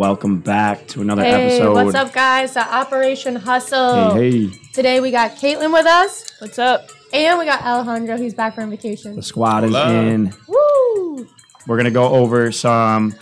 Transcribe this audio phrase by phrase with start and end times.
[0.00, 1.72] Welcome back to another Hey, episode.
[1.72, 2.52] what's up, guys?
[2.52, 4.12] The Operation Hustle.
[4.12, 4.52] Hey, hey.
[4.74, 6.90] Today we got Kaitlin with us, What's up?
[7.14, 8.18] and we got Alejandro.
[8.18, 9.16] He's back from vacation.
[9.16, 9.88] The squad is Hello.
[10.06, 10.34] in.
[10.48, 11.26] Woo!
[11.66, 13.14] We're going to go over some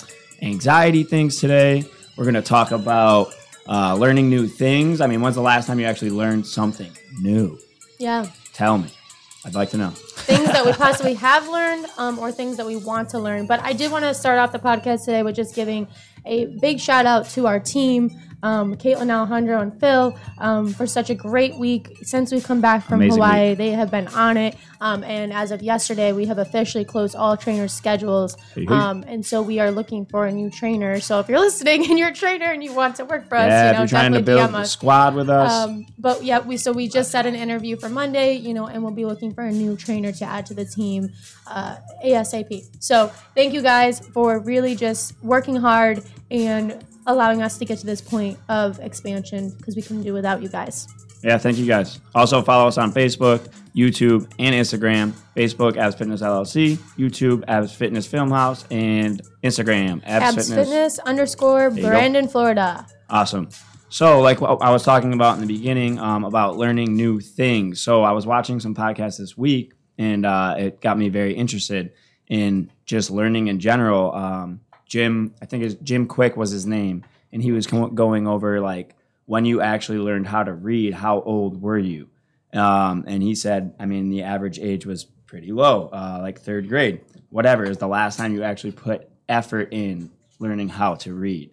[0.43, 1.85] anxiety things today.
[2.17, 3.33] We're going to talk about
[3.69, 5.01] uh, learning new things.
[5.01, 7.57] I mean, when's the last time you actually learned something new?
[8.01, 8.89] Yeah, Tell me.
[9.45, 9.91] I'd like to know.
[9.91, 13.47] things that we possibly have learned, um, or things that we want to learn.
[13.47, 15.87] But I did want to start off the podcast today with just giving
[16.25, 18.11] a big shout out to our team,
[18.45, 22.85] um, Kaitlin, Alejandro, and Phil, um, for such a great week since we've come back
[22.87, 23.49] from Amazing Hawaii.
[23.49, 23.59] week.
[23.59, 27.37] They have been on it, um, and as of yesterday, we have officially closed all
[27.37, 28.37] trainers' schedules.
[28.69, 31.01] Um, and so we are looking for a new trainer.
[31.01, 33.49] So if you're listening and you're a trainer and you want to work for us,
[33.49, 36.41] yeah, you if know, you're trying to build a squad with us, Um, but yeah,
[36.41, 39.33] we so we just set an interview for Monday, you know, and we'll be looking
[39.33, 41.11] for a new trainer to add to the team
[41.47, 42.67] uh, ASAP.
[42.81, 47.87] So thank you guys for really just working hard and allowing us to get to
[47.87, 50.87] this point of expansion because we couldn't do without you guys.
[51.23, 52.01] yeah, thank you guys.
[52.15, 55.13] Also, follow us on Facebook, YouTube, and Instagram.
[55.37, 56.77] Facebook, Abs Fitness LLC.
[56.99, 58.65] YouTube, Abs Fitness Filmhouse.
[58.71, 61.71] And Instagram, Abs, Abs Fitness, underscore.
[61.71, 62.87] Brandon, Florida.
[63.11, 63.49] Awesome.
[63.89, 67.81] So, like what I was talking about in the beginning, um, about learning new things.
[67.81, 71.93] So, I was watching some podcasts this week, and uh, it got me very interested
[72.29, 74.15] in just learning in general.
[74.15, 78.61] Um, Jim, I think his Jim Kwik was his name, and he was going over
[78.61, 78.95] like
[79.27, 80.95] when you actually learned how to read.
[80.95, 82.09] How old were you?
[82.53, 86.69] Um, and he said, I mean, the average age was pretty low, uh, like third
[86.69, 87.01] grade.
[87.31, 91.51] Whatever is the last time you actually put effort in learning how to read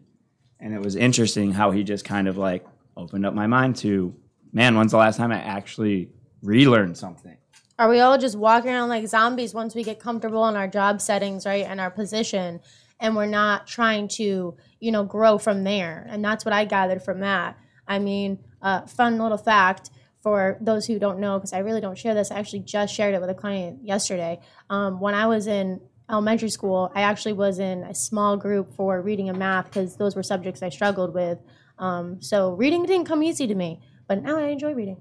[0.62, 2.66] and it was interesting how he just kind of like
[2.96, 4.14] opened up my mind to
[4.54, 6.10] man when's the last time i actually
[6.44, 7.36] relearned something
[7.80, 11.02] Are we all just walking around like zombies once we get comfortable in our job
[11.02, 12.60] settings, right, and our position,
[13.02, 16.08] and we're not trying to, you know, grow from there?
[16.10, 17.58] And that's what I gathered from that.
[17.88, 19.90] I mean, uh, fun little fact
[20.22, 22.32] for those who don't know, because I really don't share this.
[22.32, 24.40] I actually just shared it with a client yesterday.
[24.70, 29.02] Um, when I was in elementary school, I actually was in a small group for
[29.02, 31.40] reading and math because those were subjects I struggled with.
[31.80, 34.98] Um, so reading didn't come easy to me, but now I enjoy reading.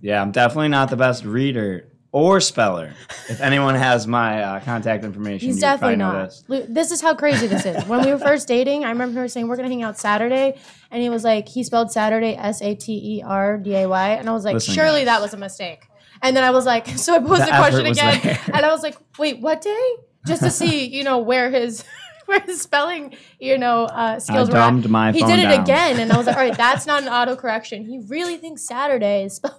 [0.00, 2.92] yeah i'm definitely not the best reader or speller
[3.30, 6.68] if anyone has my uh, contact information He's you would probably definitely know not.
[6.68, 7.84] this This is how crazy this is.
[7.86, 10.58] When we were first dating, I remember her saying we're gonna hang out Saturday,
[10.90, 14.08] and he was like, he spelled Saturday S A T E R D A Y,
[14.10, 15.06] and I was like, Listen, surely guys.
[15.06, 15.88] that was a mistake.
[16.22, 18.40] And then I was like, so I posed The the, question again, there.
[18.54, 19.96] and I was like, wait, what day?
[20.26, 21.84] Just to see, you know, where his
[22.26, 24.54] where his spelling, you know, uh, skills were.
[24.54, 24.90] dumbed at.
[24.90, 25.60] my he did it down.
[25.62, 27.86] again, and I was like, all right, that's not an autocorrection.
[27.86, 29.56] He really thinks Saturday is spelled.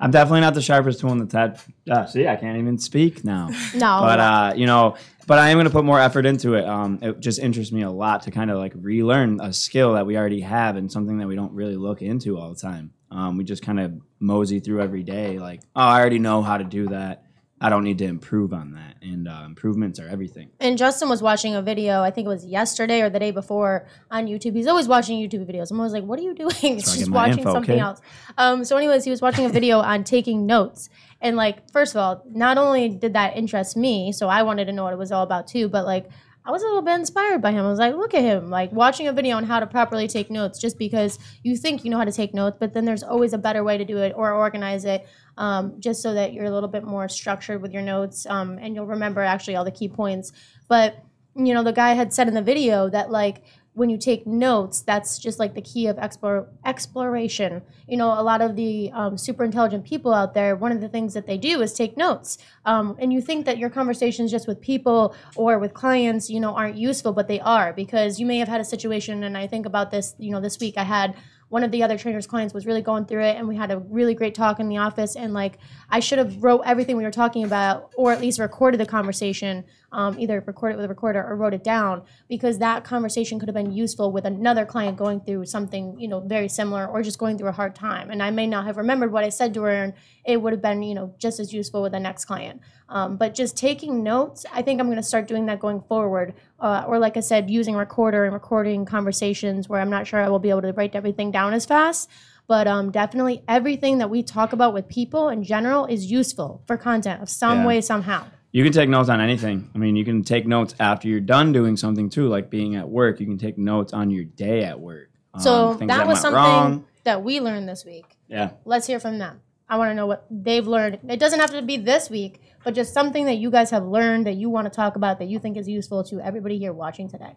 [0.00, 3.24] I'm definitely not the sharpest tool in the ted uh, see i can't even speak
[3.24, 4.96] now no, but uh, you know,
[5.26, 6.64] but I am going to put more effort into it.
[6.64, 10.06] Um, it just interests me a lot to kind of like relearn a skill that
[10.06, 12.92] we already have and something that we don't really look into all the time.
[13.10, 16.58] Um, we just kind of mosey through every day, like, oh, I already know how
[16.58, 17.24] to do that.
[17.62, 20.48] I don't need to improve on that, and uh, improvements are everything.
[20.60, 23.86] And Justin was watching a video, I think it was yesterday or the day before
[24.10, 24.54] on YouTube.
[24.54, 25.70] He's always watching YouTube videos.
[25.70, 26.54] I'm always like, what are you doing?
[26.54, 27.80] He's just watching info, something okay?
[27.80, 28.00] else.
[28.38, 30.88] Um, so, anyways, he was watching a video on taking notes.
[31.20, 34.72] And, like, first of all, not only did that interest me, so I wanted to
[34.72, 36.08] know what it was all about too, but, like,
[36.44, 37.64] I was a little bit inspired by him.
[37.64, 40.30] I was like, look at him, like watching a video on how to properly take
[40.30, 43.34] notes just because you think you know how to take notes, but then there's always
[43.34, 45.06] a better way to do it or organize it
[45.36, 48.74] um, just so that you're a little bit more structured with your notes um, and
[48.74, 50.32] you'll remember actually all the key points.
[50.66, 53.42] But, you know, the guy had said in the video that, like,
[53.80, 57.62] when you take notes, that's just like the key of explore, exploration.
[57.88, 60.88] You know, a lot of the um, super intelligent people out there, one of the
[60.90, 62.36] things that they do is take notes.
[62.66, 66.54] Um, and you think that your conversations just with people or with clients, you know,
[66.54, 69.24] aren't useful, but they are because you may have had a situation.
[69.24, 71.16] And I think about this, you know, this week I had
[71.48, 73.78] one of the other trainers clients was really going through it and we had a
[73.78, 75.58] really great talk in the office and like
[75.90, 79.64] i should have wrote everything we were talking about or at least recorded the conversation
[79.92, 83.54] um, either recorded with a recorder or wrote it down because that conversation could have
[83.54, 87.36] been useful with another client going through something you know very similar or just going
[87.36, 88.10] through a hard time.
[88.10, 89.92] And i may not have remembered what i said to her and
[90.24, 92.60] it would have been you know just as useful with the next client.
[92.88, 96.34] Um, but just taking notes i think i'm going to start doing that going forward.
[96.60, 100.28] Uh, or like i said using recorder and recording conversations where i'm not sure i
[100.28, 102.08] will be able to write everything down as fast
[102.50, 106.76] but um, definitely everything that we talk about with people in general is useful for
[106.76, 107.66] content of some Yeah.
[107.68, 109.70] way somehow You can take notes on anything.
[109.76, 112.88] I mean, you can take notes after you're done doing something too, like being at
[112.88, 113.20] work.
[113.20, 115.10] You can take notes on your day at work.
[115.34, 116.84] Um, so things that was something wrong.
[117.04, 118.50] that we learned this week Yeah.
[118.64, 119.34] let's hear from them
[119.68, 122.74] i want to know what they've learned it doesn't have to be this week but
[122.74, 125.38] just something that you guys have learned that you want to talk about that you
[125.38, 127.34] think is useful to everybody here watching today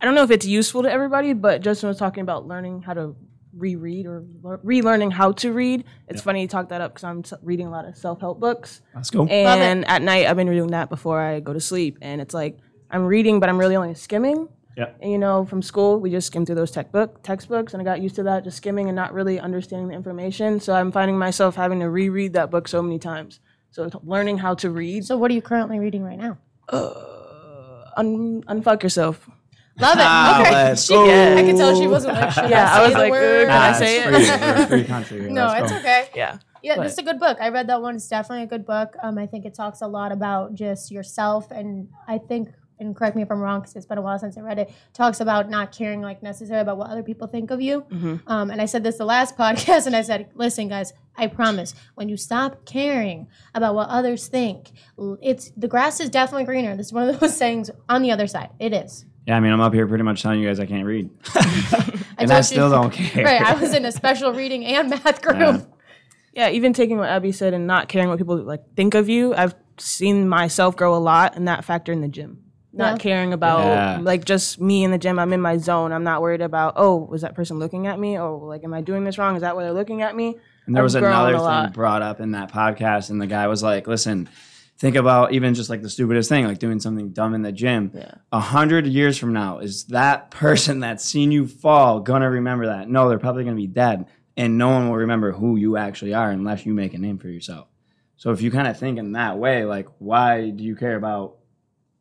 [0.00, 2.94] I don't know if it's useful to everybody, but Justin was talking about learning how
[2.94, 3.16] to
[3.56, 5.84] reread or lear- relearning how to read.
[6.08, 8.40] It's funny you talk that up because I'm s- reading a lot of self help
[8.40, 8.80] books.
[8.94, 9.26] Let's go.
[9.26, 11.98] And at night, I've been reading that before I go to sleep.
[12.02, 12.58] And it's like
[12.90, 14.48] I'm reading, but I'm really only skimming.
[14.76, 14.90] Yeah.
[15.02, 17.84] And you know, from school, we just skim through those tech book textbooks, and I
[17.84, 20.60] got used to that, just skimming and not really understanding the information.
[20.60, 23.40] So I'm finding myself having to reread that book so many times.
[23.72, 26.38] So it's learning how to read, So what are you currently reading right now?
[26.68, 26.92] Uh,
[27.96, 29.28] un- unfuck yourself.
[29.80, 30.02] Love it.
[30.04, 30.50] Ah, okay.
[30.50, 31.36] let's She- go.
[31.36, 33.48] I could tell she wasn't like, should Yeah, I, I was say the like, word?
[33.48, 34.68] can I say it's it?
[34.68, 34.78] free.
[34.80, 35.30] Free country here.
[35.38, 35.78] No, it's go.
[35.78, 36.08] okay.
[36.14, 36.38] Yeah.
[36.62, 37.38] Yeah, But- this is a good book.
[37.40, 37.94] I read that one.
[37.96, 38.96] It's definitely a good book.
[39.02, 42.48] Um, I think it talks a lot about just yourself, and I think,
[42.80, 44.70] and correct me if I'm wrong, because it's been a while since I read it.
[44.92, 47.84] Talks about not caring like necessarily about what other people think of you.
[48.26, 51.74] Um, and I said this the last podcast, and I said, listen, guys, I promise,
[51.94, 54.72] when you stop caring about what others think,
[55.22, 56.76] it's the grass is definitely greener.
[56.76, 58.50] This is one of those sayings on the other side.
[58.58, 59.04] It is.
[59.28, 61.44] Yeah, I mean, I'm up here pretty much telling you guys I can't read, and
[62.18, 63.24] I told you- still don't care.
[63.26, 63.42] Right.
[63.42, 65.36] I was in a special reading and math group.
[65.38, 65.60] Yeah.
[66.32, 69.34] Yeah, even taking what Abbey said and not caring what people like think of you,
[69.34, 72.42] I've seen myself grow a lot in that factor in the gym.
[72.72, 72.96] Not Yeah.
[72.98, 73.98] caring about Yeah.
[74.00, 75.18] like just me in the gym.
[75.18, 75.92] I'm in my zone.
[75.92, 78.18] I'm not worried about oh, was that person looking at me?
[78.18, 79.34] Or like, am I doing this wrong?
[79.36, 80.36] Is that why they're looking at me?
[80.66, 83.26] And there was I've grown another a thing brought up in that podcast, and the
[83.26, 84.28] guy was like, "Listen,
[84.78, 87.92] think about even just like the stupidest thing, like doing something dumb in the gym.
[88.32, 92.88] A hundred years from now, is that person that's seen you fall gonna remember that?
[92.88, 96.30] No, they're probably gonna be dead, and no one will remember who you actually are
[96.30, 97.68] unless you make a name for yourself.
[98.16, 101.36] So if you kind of think in that way, like, why do you care about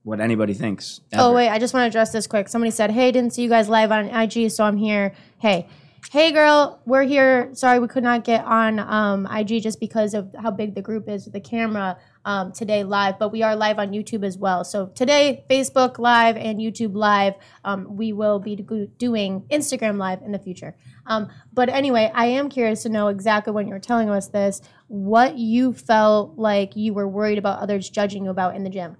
[0.03, 1.01] what anybody thinks?
[1.13, 2.47] Oh wait, I just want to address this quick.
[2.47, 5.68] Somebody said, "Hey, didn't see you guys live on IG, so I'm here." Hey,
[6.12, 7.50] hey, girl, we're here.
[7.53, 11.09] Sorry, we could not get on um, IG just because of how big the group
[11.09, 11.97] is with the camera
[12.27, 14.65] um, today live, but we are live on YouTube as well.
[14.65, 17.35] So today, Facebook Live and YouTube Live.
[17.63, 18.57] Um, we will be
[18.97, 20.75] doing Instagram Live in the future.
[21.06, 24.62] Um, but anyway, I am curious to know exactly when you were telling us this,
[24.88, 28.97] what you felt like you were worried about others judging you about in the gym.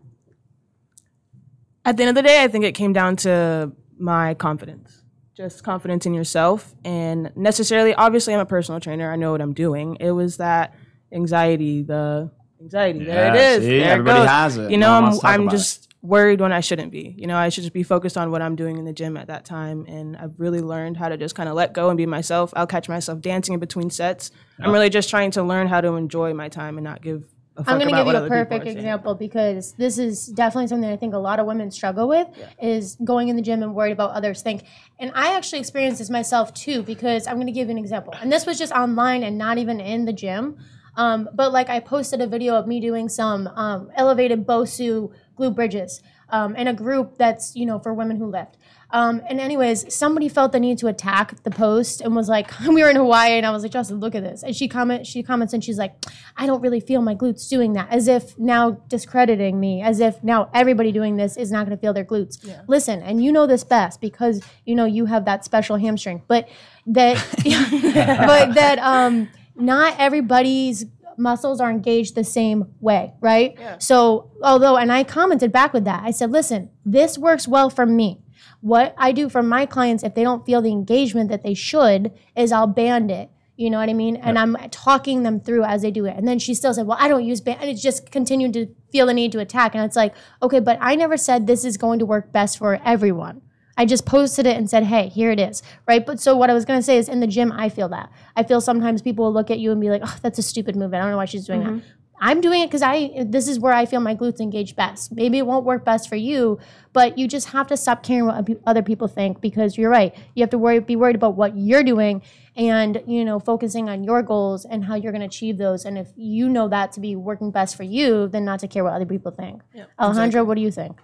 [1.84, 5.04] At the end of the day, I think it came down to my confidence.
[5.36, 6.74] Just confidence in yourself.
[6.86, 9.12] And necessarily, obviously, I'm a personal trainer.
[9.12, 9.98] I know what I'm doing.
[10.00, 10.74] It was that
[11.12, 12.32] anxiety, the
[12.62, 13.06] anxiety.
[13.06, 13.64] there it is.
[13.64, 14.30] See, there everybody it goes.
[14.30, 14.72] has it.
[14.72, 15.58] You know, one I'm, wants to talk I'm about it.
[15.58, 17.16] just worried when I shouldn't be.
[17.18, 19.28] You know, I should just be focused on what I'm doing in the gym at
[19.28, 19.86] that time.
[19.88, 22.54] And I've really learned how to just kind of let go and be myself.
[22.56, 24.32] I'll catch myself dancing in between sets.
[24.60, 27.24] I'm really just trying to learn how to enjoy my time and not give
[27.58, 29.74] a fuck about I'm going to give you a other people are perfect example because
[29.74, 32.28] this is definitely something I think a lot of women struggle with
[32.62, 34.64] is going in the gym and worried about others think.
[35.00, 38.14] And I actually experienced this myself too because I'm going to give you an example.
[38.22, 40.58] And this was just online and not even in the gym.
[40.98, 45.56] Um, but like I posted a video of me doing some um, elevated Bosu glute
[45.56, 48.58] bridges um, in a group that's you know for women who lift.
[48.90, 52.82] Um, and anyways, somebody felt the need to attack the post and was like, we
[52.82, 54.44] were in Hawaii, and I was like, Justin, look at this.
[54.44, 56.06] And she comment, she comments, and she's like,
[56.38, 60.24] I don't really feel my glutes doing that, as if now discrediting me, as if
[60.24, 62.38] now everybody doing this is not going to feel their glutes.
[62.68, 66.48] Listen, and you know this best because you know you have that special hamstring, but
[66.86, 69.28] that, but that um,
[69.58, 70.86] not everybody's
[71.18, 73.58] muscles are engaged the same way, right?
[73.80, 77.86] So, although, and I commented back with that, I said, listen, this works well for
[77.86, 78.22] me.
[78.62, 82.12] What I do for my clients, if they don't feel the engagement that they should,
[82.36, 83.30] is I'll band it.
[83.56, 84.18] You know what I mean?
[84.18, 86.16] And I'm talking them through as they do it.
[86.16, 87.60] And then she still said, Well, I don't use band.
[87.60, 89.74] And it's just continued to feel the need to attack.
[89.74, 92.80] And it's like, okay, but I never said this is going to work best for
[92.86, 93.42] everyone.
[93.78, 95.62] I just posted it and said, hey, here it is.
[95.88, 96.06] Right.
[96.06, 98.12] But so what I was going to say is in the gym, I feel that.
[98.36, 100.76] I feel sometimes people will look at you and be like, oh, that's a stupid
[100.76, 100.94] move.
[100.94, 101.70] I don't know why she's doing that.
[101.70, 101.88] Mm-hmm.
[102.20, 105.12] I'm doing it because I this is where I feel my glutes engage best.
[105.12, 106.60] Maybe it won't work best for you,
[106.94, 110.16] but you just have to stop caring what other people think because you're right.
[110.34, 112.24] You have to worry, be worried about what you're doing,
[112.56, 115.86] and you know, focusing on your goals and how you're going to achieve those.
[115.86, 118.84] And if you know that to be working best for you, then not to care
[118.84, 119.62] what other people think.
[120.00, 121.00] Alejandro, what do you think?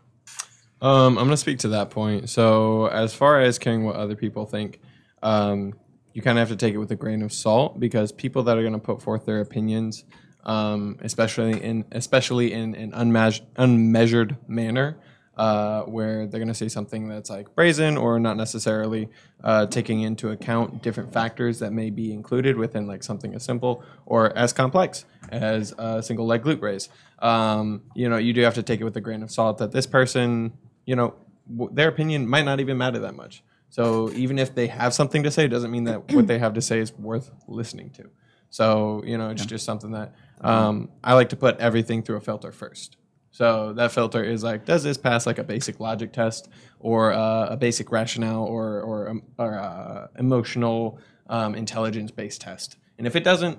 [0.83, 2.29] Um, I'm going to speak to that point.
[2.29, 4.81] So, as far as caring what other people think,
[5.23, 5.75] um,
[6.11, 8.57] you kind of have to take it with a grain of salt because people that
[8.57, 10.03] are going to put forth their opinions,
[10.43, 14.97] um, especially in especially in an unmeasured, unmeasured manner,
[15.37, 19.09] uh, where they're going to say something that's like brazen or not necessarily
[19.41, 23.83] uh, taking into account different factors that may be included within like something as simple
[24.05, 26.89] or as complex as a single leg glute raise.
[27.19, 29.71] Um, you know, you do have to take it with a grain of salt that
[29.71, 30.51] this person,
[30.85, 31.15] you know,
[31.49, 33.43] w- their opinion might not even matter that much.
[33.69, 36.53] So even if they have something to say, it doesn't mean that what they have
[36.53, 38.09] to say is worth listening to.
[38.49, 42.21] So you know, it's just something that um, I like to put everything through a
[42.21, 42.97] filter first.
[43.31, 46.49] So that filter is like, does this pass like a basic logic test
[46.79, 52.77] or uh, a basic rationale or or, um, or uh, emotional um, intelligence based test?
[52.99, 53.57] And if it doesn't,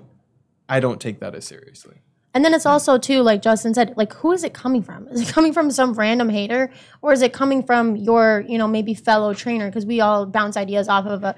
[0.69, 1.97] I don't take that as seriously.
[2.35, 5.07] And then it's also too, like Justin said, like who is it coming from?
[5.07, 6.69] Is it coming from some random hater,
[7.01, 9.67] or is it coming from your, you know, maybe fellow trainer?
[9.67, 11.33] Because we all bounce ideas off of a,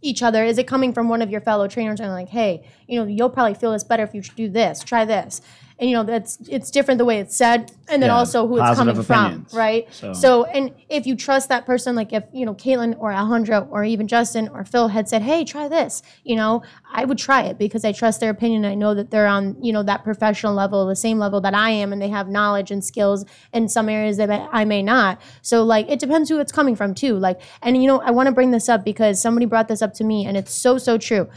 [0.00, 0.44] each other.
[0.44, 3.30] Is it coming from one of your fellow trainers and like, hey, you know, you'll
[3.30, 5.42] probably feel this better if you do this, try this,
[5.78, 8.58] and you know that's it's different the way it's said, and then Yeah, also who
[8.58, 9.86] it's coming from, right?
[9.92, 13.68] So- so, and if you trust that person, like if you know Kaitlin or Alejandro
[13.70, 17.42] or even Justin or Phil had said, hey, try this, you know, I would try
[17.42, 18.64] it because I trust their opinion.
[18.64, 21.70] I know that they're on you know that professional level, the same level that I
[21.70, 25.20] am, and they have knowledge and skills in some areas that I may not.
[25.42, 27.14] So like it depends who it's coming from too.
[27.18, 29.94] Like, and you know, I want to bring this up because somebody brought this up
[29.94, 31.28] to me, and it's so so true.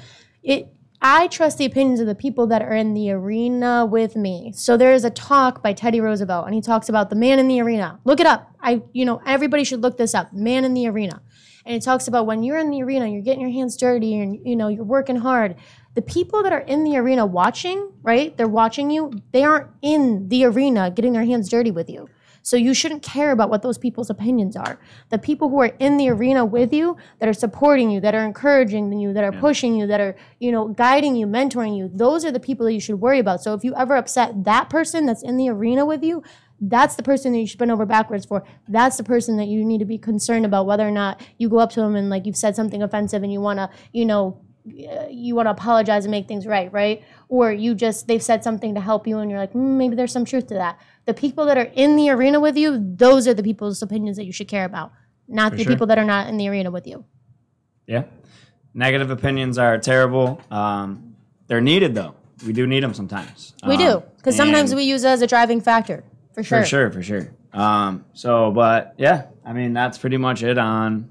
[0.44, 0.68] It
[1.04, 4.52] I trust the opinions of the people that are in the arena with me.
[4.56, 7.48] So there is a talk by Teddy Roosevelt, and he talks about the man in
[7.48, 8.00] the arena.
[8.06, 8.56] Look it up.
[8.62, 10.32] I, you know, everybody should look this up.
[10.32, 11.24] Man in the arena,
[11.66, 14.46] and it talks about when you're in the arena, you're getting your hands dirty, and
[14.46, 15.56] you know you're working hard.
[15.96, 18.38] The people that are in the arena watching, right?
[18.38, 19.12] They're watching you.
[19.32, 22.10] They aren't in the arena getting their hands dirty with you.
[22.42, 24.80] So you shouldn't care about what those people's opinions are.
[25.10, 28.26] The people who are in the arena with you, that are supporting you, that are
[28.26, 32.26] encouraging you, that are pushing you, that are, you know, guiding you, mentoring you, those
[32.26, 33.42] are the people that you should worry about.
[33.42, 36.24] So if you ever upset that person that's in the arena with you,
[36.62, 38.44] that's the person that you should bend over backwards for.
[38.68, 41.58] That's the person that you need to be concerned about whether or not you go
[41.58, 44.42] up to them and like you've said something offensive and you want to, you know,
[44.68, 47.04] uh, you want to apologize and make things right, right?
[47.30, 50.12] Or you just they've said something to help you and you're like, mm, maybe there's
[50.12, 50.80] some truth to that.
[51.06, 54.26] The people that are in the arena with you, those are the people's opinions that
[54.26, 54.92] you should care about,
[55.28, 55.72] not the sure.
[55.72, 57.06] people that are not in the arena with you.
[57.88, 58.04] Yeah.
[58.74, 60.40] Negative opinions are terrible.
[60.52, 61.16] Um,
[61.48, 62.16] they're needed though.
[62.46, 63.54] We do need them sometimes.
[63.68, 66.04] We Um, do because sometimes we use it as a driving factor
[66.34, 66.62] for sure.
[66.62, 67.32] For sure, for sure.
[67.54, 71.10] Um, so, but yeah, I mean, that's pretty much it on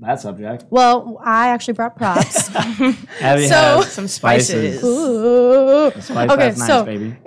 [0.00, 0.64] that subject.
[0.70, 2.48] Well, I actually brought props.
[2.48, 4.82] Have you So- had Some spices.
[4.84, 5.90] Ooh.
[6.00, 7.16] Spice Okay, nice, so- baby.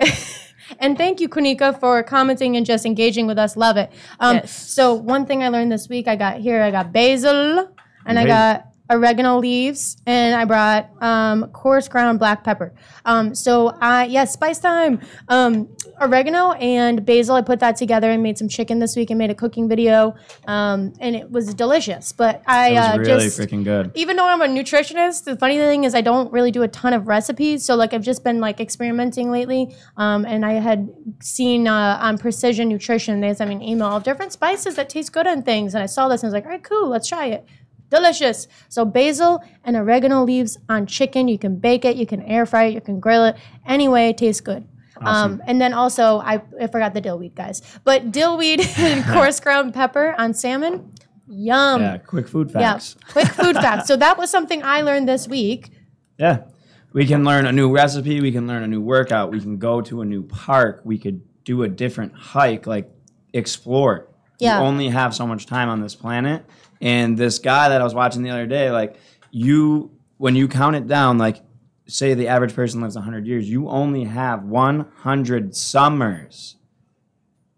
[0.78, 3.56] And thank you, Kunika, for commenting and just engaging with us.
[3.56, 3.90] Love it.
[4.20, 4.50] Um, Yes.
[4.52, 7.68] So one thing I learned this week, I got here, I got basil,
[8.06, 12.74] and I got oregano leaves, and I brought um, coarse ground black pepper.
[13.04, 15.00] Um, so I yes, spice time.
[15.28, 15.68] Um,
[16.00, 17.36] oregano and basil.
[17.36, 20.14] I put that together and made some chicken this week and made a cooking video,
[20.46, 22.12] um, and it was delicious.
[22.12, 23.92] But I It was uh, really just freaking good.
[23.94, 26.92] even though I'm a nutritionist, the funny thing is I don't really do a ton
[26.92, 27.64] of recipes.
[27.64, 30.88] So like I've just been like experimenting lately, um, and I had
[31.20, 35.12] seen uh, on Precision Nutrition they sent me an email of different spices that taste
[35.12, 37.08] good on things, and I saw this and I was like, all right, cool, let's
[37.08, 37.46] try it.
[37.94, 38.48] Delicious.
[38.68, 41.28] So basil and oregano leaves on chicken.
[41.28, 43.36] You can bake it, you can air fry it, you can grill it.
[43.66, 44.66] Anyway, it tastes good.
[45.00, 49.04] Um, and then also I, I forgot the dill weed, guys, but dill weed and
[49.12, 50.92] coarse ground pepper on salmon.
[51.28, 51.80] Yum.
[51.80, 52.96] Yeah, quick food facts.
[52.98, 53.86] Yeah, quick food facts.
[53.86, 55.70] So that was something I learned this week.
[56.18, 56.44] Yeah.
[56.92, 58.20] We can learn a new recipe.
[58.20, 59.32] We can learn a new workout.
[59.32, 60.82] We can go to a new park.
[60.84, 62.88] We could do a different hike, like
[63.32, 64.08] explore.
[64.38, 64.58] Yeah.
[64.58, 66.44] You only have so much time on this planet.
[66.80, 68.96] And this guy that I was watching the other day, like,
[69.30, 71.42] you, when you count it down, like,
[71.86, 76.56] say the average person lives 100 years, you only have 100 summers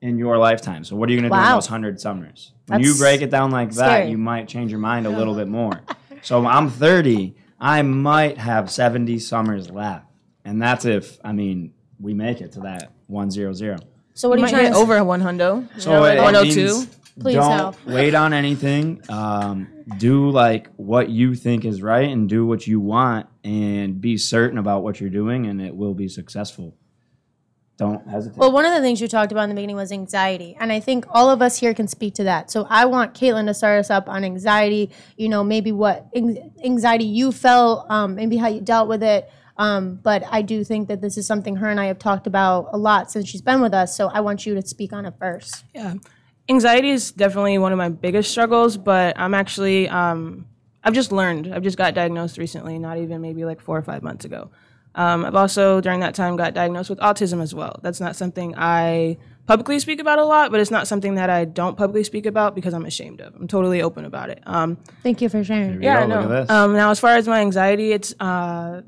[0.01, 0.85] in your lifetime.
[0.85, 2.53] So, what are you going to do in those 100 summers?
[2.67, 5.49] When you break it down like that, you might change your mind a little bit
[5.49, 5.81] more.
[6.23, 7.37] So I'm 30.
[7.61, 10.07] I might have 70 summers left,
[10.45, 13.57] and that's if I mean we make it to that 100.
[14.15, 15.69] So what You are you might trying hit to over a one hundo.
[15.81, 16.87] So it, it 102.
[17.17, 17.87] Means Please don't help.
[17.87, 19.01] wait on anything.
[19.09, 24.19] Um, do like what you think is right, and do what you want, and be
[24.19, 26.77] certain about what you're doing, and it will be successful.
[27.79, 28.39] Don't hesitate.
[28.39, 30.57] Well, one of the things you talked about in the beginning was anxiety.
[30.59, 32.51] And I think all of us here can speak to that.
[32.51, 37.05] So I want Kaitlin to start us up on anxiety, you know, maybe what anxiety
[37.05, 39.31] you felt, um, maybe how you dealt with it.
[39.59, 42.71] Um, but I do think that this is something her and I have talked about
[42.73, 43.95] a lot since she's been with us.
[43.95, 45.65] So I want you to speak on it first.
[45.75, 45.95] Yeah.
[46.49, 50.47] Anxiety is definitely one of my biggest struggles, but I'm actually, um,
[50.85, 51.53] I've just learned.
[51.53, 54.51] I've just got diagnosed recently, not even maybe like four or five months ago.
[54.95, 57.79] Um, I've also, during that time, got diagnosed with autism as well.
[57.83, 61.45] That's not something I publicly speak about a lot, but it's not something that I
[61.45, 63.35] don't publicly speak about because I'm ashamed of.
[63.35, 64.43] I'm totally open about it.
[64.47, 65.83] Um, Thank you for sharing.
[65.83, 66.15] Yeah, go, no.
[66.21, 66.51] look at this.
[66.51, 68.83] Um, now, as far as my anxiety, it's uh,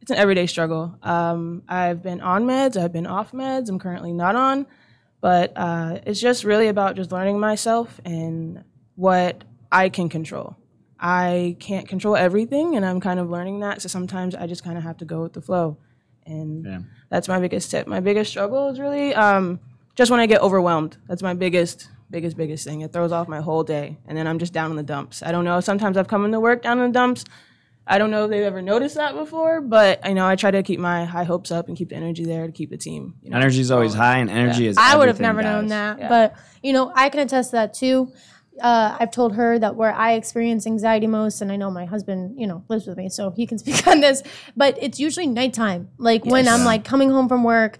[0.00, 0.98] it's an everyday struggle.
[1.02, 3.68] Um, I've been on meds, I've been off meds.
[3.68, 4.66] I'm currently not on,
[5.22, 8.62] but uh, it's just really about just learning myself and
[8.96, 10.56] what I can control.
[11.00, 13.80] I can't control everything, and I'm kind of learning that.
[13.80, 15.78] So sometimes I just kind of have to go with the flow,
[16.26, 16.78] and Yeah.
[17.08, 17.86] that's my biggest tip.
[17.86, 19.58] My biggest struggle is really um,
[19.96, 20.98] just when I get overwhelmed.
[21.08, 22.82] That's my biggest, biggest, biggest thing.
[22.82, 25.22] It throws off my whole day, and then I'm just down in the dumps.
[25.24, 25.58] I don't know.
[25.60, 27.24] Sometimes I've come into work down in the dumps.
[27.86, 30.62] I don't know if they've ever noticed that before, but I know I try to
[30.62, 33.14] keep my high hopes up and keep the energy there to keep the team.
[33.22, 34.76] You know, Energy's always high, and energy is.
[34.78, 35.98] I would have everything, never known guys.
[35.98, 36.08] that.
[36.08, 38.12] But, you know, I can attest to that too.
[38.60, 42.38] Uh, I've told her that where I experience anxiety most, and I know my husband,
[42.38, 44.22] you know, lives with me, so he can speak on this,
[44.56, 45.88] but it's usually nighttime.
[45.98, 47.78] Like when I'm like coming home from work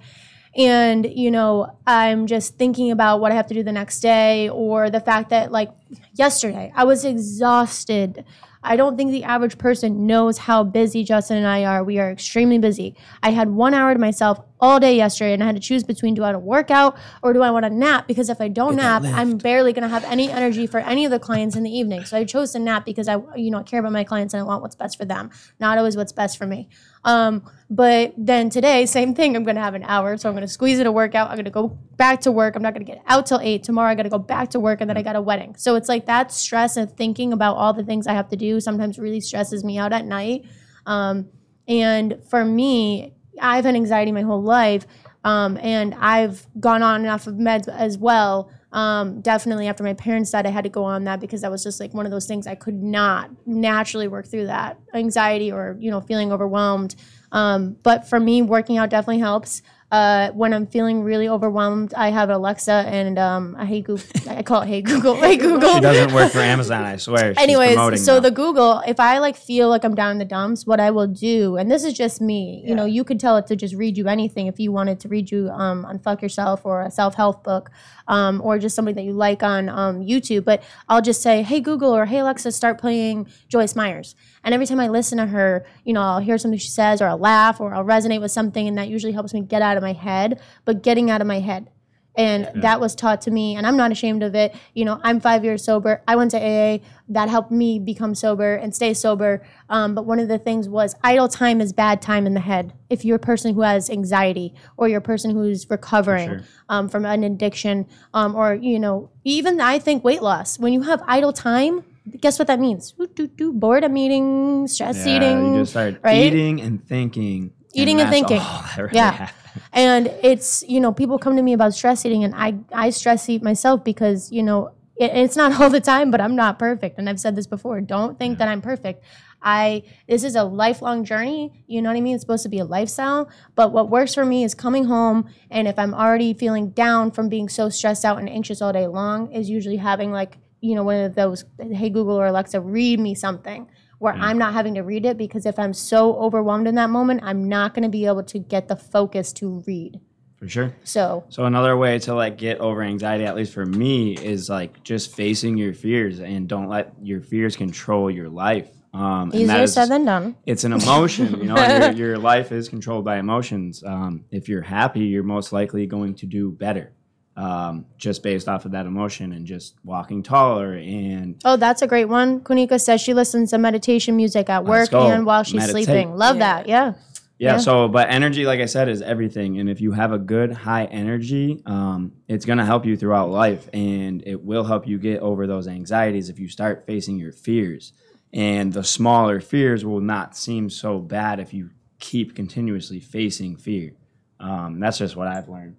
[0.54, 4.48] and, you know, I'm just thinking about what I have to do the next day
[4.50, 5.70] or the fact that, like,
[6.14, 8.24] yesterday I was exhausted.
[8.64, 11.82] I don't think the average person knows how busy Justin and I are.
[11.82, 12.94] We are extremely busy.
[13.22, 16.14] I had one hour to myself all day yesterday, and I had to choose between
[16.14, 18.06] do I want to work out or do I want to nap?
[18.06, 21.10] Because if I don't nap, I'm barely going to have any energy for any of
[21.10, 22.04] the clients in the evening.
[22.04, 24.40] So I chose to nap because I, you know, I care about my clients and
[24.40, 26.68] I want what's best for them, not always what's best for me.
[27.04, 29.34] Um, but then today, same thing.
[29.34, 31.28] I'm going to have an hour, so I'm going to squeeze in a workout.
[31.28, 32.54] I'm going to go back to work.
[32.54, 33.64] I'm not going to get out till eight.
[33.64, 35.56] Tomorrow, I got to go back to work, and then I got a wedding.
[35.56, 38.60] So it's like that stress and thinking about all the things I have to do
[38.60, 40.44] sometimes really stresses me out at night.
[40.86, 41.30] Um,
[41.66, 44.86] and for me, I've had anxiety my whole life,
[45.24, 48.50] um, and I've gone on and off of meds as well.
[48.72, 51.62] Um, definitely after my parents died, I had to go on that because that was
[51.62, 55.76] just like one of those things I could not naturally work through that anxiety or
[55.78, 56.94] you know feeling overwhelmed.
[57.32, 59.62] Um, but for me, working out definitely helps.
[59.92, 64.06] Uh, when I'm feeling really overwhelmed, I have Alexa and um, I hate Google.
[64.26, 65.16] I call it Hey Google.
[65.16, 65.74] Hey Google.
[65.74, 67.34] She doesn't work for Amazon, I swear.
[67.34, 68.22] She's Anyways, so them.
[68.22, 71.06] the Google, if I like feel like I'm down in the dumps, what I will
[71.06, 73.98] do, and this is just me, you know, you could tell it to just read
[73.98, 77.44] you anything if you wanted to read you um, Unfuck Yourself or a self help
[77.44, 77.70] book,
[78.08, 80.44] um, or just something that you like on um, YouTube.
[80.44, 84.14] But I'll just say, Hey Google or Hey Alexa, start playing Joyce Myers.
[84.44, 87.06] And every time I listen to her, you know, I'll hear something she says, or
[87.06, 89.82] I'll laugh, or I'll resonate with something, and that usually helps me get out of
[89.82, 90.40] my head.
[90.64, 91.68] But getting out of my head.
[92.14, 94.54] And that was taught to me and i'm not ashamed of it.
[94.74, 96.02] You know i'm five years sober.
[96.06, 99.42] I went to aa that helped me become sober and stay sober.
[99.68, 102.74] Um, but one of the things was idle time is bad time in the head.
[102.90, 106.40] If you're a person who has anxiety or you're a person who's recovering sure.
[106.68, 110.82] um, from an addiction um, or you know even i think weight loss when you
[110.82, 111.84] have idle time
[112.20, 116.00] guess what that means Doo, doo, doo, boredom eating stress yeah, eating you just start
[116.02, 116.16] right?
[116.24, 117.52] eating and thinking.
[117.74, 118.42] Eating and that's thinking.
[118.76, 119.30] really Yeah.
[119.72, 123.28] and it's you know people come to me about stress eating and i i stress
[123.28, 126.98] eat myself because you know it, it's not all the time but i'm not perfect
[126.98, 129.02] and i've said this before don't think that i'm perfect
[129.42, 132.58] i this is a lifelong journey you know what i mean it's supposed to be
[132.58, 136.70] a lifestyle but what works for me is coming home and if i'm already feeling
[136.70, 140.38] down from being so stressed out and anxious all day long is usually having like
[140.62, 144.52] you know one of those hey google or alexa read me something where I'm not
[144.52, 147.84] having to read it because if I'm so overwhelmed in that moment, I'm not going
[147.84, 150.00] to be able to get the focus to read.
[150.40, 150.74] For sure.
[150.82, 154.82] So, So another way to like get over anxiety, at least for me, is like
[154.82, 158.68] just facing your fears and don't let your fears control your life.
[158.92, 160.36] Um, and that easier is- said than done.
[160.46, 164.60] it's an emotion you know your, your life is controlled by emotions um, if you're
[164.60, 166.92] happy you're most likely going to do better
[167.36, 171.86] um, just based off of that emotion and just walking taller and Oh, that's a
[171.86, 172.40] great one.
[172.40, 175.84] Kunika says she listens to meditation music at work and while she's Meditate.
[175.84, 176.16] sleeping.
[176.16, 176.68] Love that.
[176.68, 176.92] Yeah.
[177.38, 177.58] yeah, Yeah.
[177.58, 180.84] so but energy like i said is everything and if you have a good high
[180.84, 185.20] energy um, it's going to help you throughout life and it will help you get
[185.20, 187.94] over those anxieties if you start facing your fears
[188.34, 193.92] and the smaller fears will not seem so bad if you keep continuously facing fear
[194.38, 195.76] um, that's just what i've learned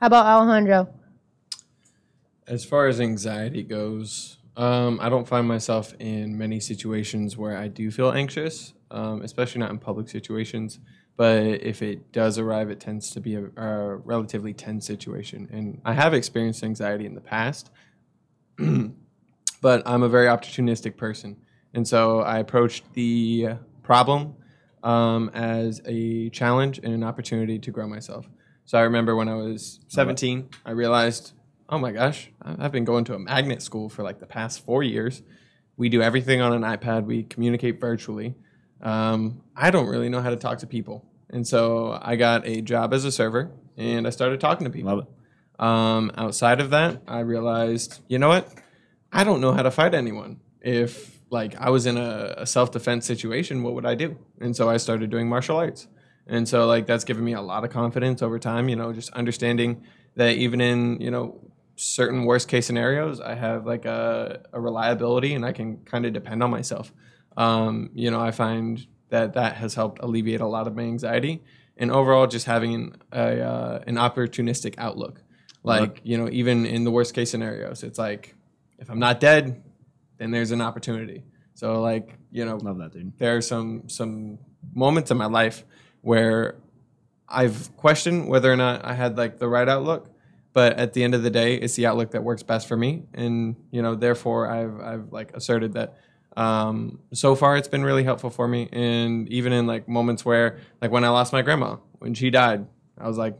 [0.00, 0.88] How about Alejandro?
[2.46, 7.68] As far as anxiety goes, um, I don't find myself in many situations where I
[7.68, 10.78] do feel anxious, um, especially not in public situations.
[11.16, 15.48] But if it does arrive, it tends to be a, a relatively tense situation.
[15.52, 17.70] And I have experienced anxiety in the past,
[18.58, 21.36] but I'm a very opportunistic person.
[21.72, 23.50] And so I approached the
[23.82, 24.34] problem
[24.82, 28.28] um, as a challenge and an opportunity to grow myself.
[28.64, 31.32] So I remember when I was 17, I realized,
[31.68, 34.82] oh my gosh, I've been going to a magnet school for like the past four
[34.82, 35.22] years.
[35.76, 38.34] We do everything on an iPad, we communicate virtually.
[38.80, 41.04] Um, I don't really know how to talk to people.
[41.30, 44.94] And so I got a job as a server and I started talking to people.
[44.94, 48.48] love it Um, outside of that, I realized, you know what?
[49.12, 50.40] I don't know how to fight anyone.
[50.60, 54.16] If like I was in a, a self defense situation, what would I do?
[54.40, 55.88] And so I started doing martial arts.
[56.26, 58.68] And so like that's given me a lot of confidence over time.
[58.68, 59.82] You know, just understanding
[60.16, 61.40] that even in you know
[61.76, 66.12] certain worst case scenarios, I have like a, a reliability and I can kind of
[66.12, 66.92] depend on myself.
[67.36, 71.42] Um, you know, I find that that has helped alleviate a lot of my anxiety
[71.76, 75.20] and overall just having an, a, uh, an opportunistic outlook.
[75.66, 78.34] Like, you know, even in the worst case scenarios, it's like,
[78.78, 79.62] if I'm not dead,
[80.18, 81.24] then there's an opportunity.
[81.54, 83.16] So, like, you know, Love that, dude.
[83.18, 84.38] there are some some
[84.74, 85.64] moments in my life
[86.04, 86.56] where
[87.28, 90.10] I've questioned whether or not I had like the right outlook,
[90.52, 93.04] but at the end of the day, it's the outlook that works best for me,
[93.14, 95.96] and you know, therefore, I've I've like asserted that.
[96.36, 100.58] Um, so far, it's been really helpful for me, and even in like moments where,
[100.82, 102.66] like when I lost my grandma when she died,
[102.98, 103.34] I was like,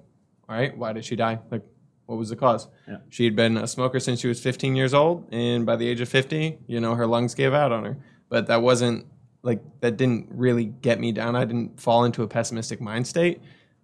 [0.48, 1.38] all right, why did she die?
[1.50, 1.62] Like,
[2.06, 2.66] what was the cause?
[2.88, 2.98] Yeah.
[3.10, 6.00] She had been a smoker since she was 15 years old, and by the age
[6.00, 7.98] of 50, you know, her lungs gave out on her.
[8.30, 9.06] But that wasn't
[9.44, 11.36] like that didn't really get me down.
[11.36, 13.40] I didn't fall into a pessimistic mind state.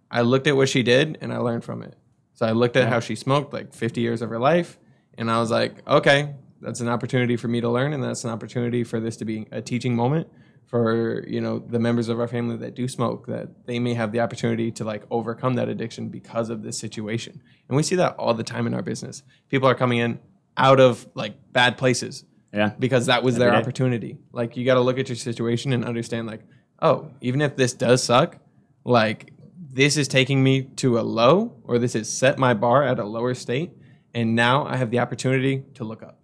[0.09, 1.95] I looked at what she did and I learned from it.
[2.33, 4.79] So I looked at how she smoked like 50 years of her life,
[5.17, 8.31] and I was like, okay, that's an opportunity for me to learn, and that's an
[8.31, 10.27] opportunity for this to be a teaching moment
[10.71, 14.13] for you know the members of our family that do smoke that they may have
[14.13, 18.15] the opportunity to like overcome that addiction because of this situation and we see that
[18.15, 20.17] all the time in our business people are coming in
[20.55, 22.71] out of like bad places Yeah.
[22.77, 23.57] because that was their day.
[23.57, 26.41] opportunity like you got to look at your situation and understand like
[26.81, 28.37] oh even if this does suck
[28.83, 29.31] like
[29.73, 33.05] this is taking me to a low or this has set my bar at a
[33.05, 33.71] lower state
[34.13, 36.17] and now i have the opportunity to look up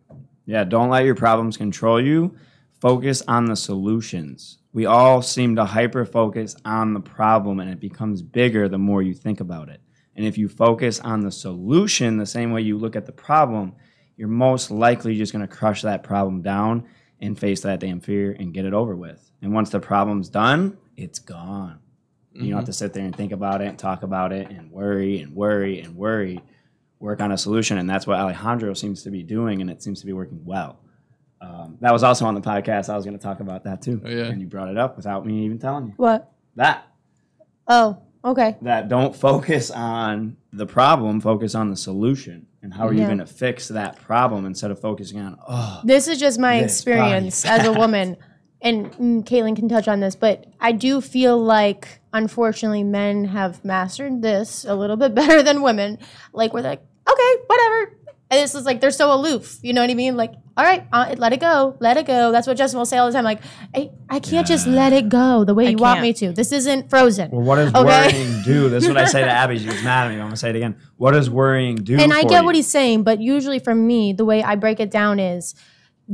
[0.45, 2.35] Yeah, don't let your problems control you.
[2.79, 4.59] Focus on the solutions.
[4.71, 9.01] We all seem to hyper focus on the problem and it becomes bigger the more
[9.01, 9.81] you think about it.
[10.15, 13.73] And if you focus on the solution the same way you look at the problem,
[14.17, 16.87] you're most likely just going to crush that problem down
[17.21, 19.31] and face that damn fear and get it over with.
[19.41, 21.79] And once the problem's done, it's gone.
[22.33, 24.71] You don't have to sit there and think about it and talk about it and
[24.71, 26.39] worry and worry and worry.
[26.99, 27.79] Work on a solution.
[27.79, 30.79] And that's what Alejandro seems to be doing, and it seems to be working well.
[31.41, 32.89] Um, that was also on the podcast.
[32.89, 34.01] I was going to talk about that too.
[34.05, 34.25] Oh, yeah.
[34.25, 35.93] And you brought it up without me even telling you.
[35.97, 36.31] What?
[36.55, 36.87] That.
[37.67, 38.55] Oh, okay.
[38.61, 42.47] That don't focus on the problem, focus on the solution.
[42.61, 43.07] And how are you Yeah.
[43.07, 46.73] going to fix that problem instead of focusing on, oh, This is just my This
[46.73, 48.17] experience as a woman,
[48.61, 53.63] and mm, Kaitlin can touch on this, but I do feel like, unfortunately, men have
[53.63, 55.99] mastered this a little bit better than women.
[56.33, 57.93] Like, we're like, okay, whatever.
[58.29, 59.59] And this is like, they're so aloof.
[59.61, 60.17] You know what I mean?
[60.17, 62.31] Like, all right, uh, let it go, let it go.
[62.31, 63.23] That's what Justin will say all the time.
[63.23, 63.41] Like,
[63.75, 66.01] I, I can't just let it go the way you want can't.
[66.01, 66.31] me to.
[66.33, 67.29] This isn't frozen.
[67.29, 67.83] well, what does Okay.
[67.83, 68.67] worrying do?
[68.67, 69.59] This is what I say to Abbey.
[69.59, 70.15] She was mad at me.
[70.15, 70.75] I'm going to say it again.
[70.97, 71.97] What does worrying do?
[71.99, 72.45] and I get you?
[72.45, 75.53] what he's saying, but usually for me, the way I break it down is